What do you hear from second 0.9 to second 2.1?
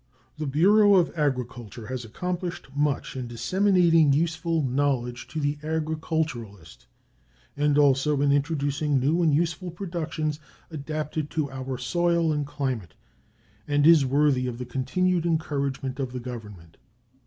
of Agriculture has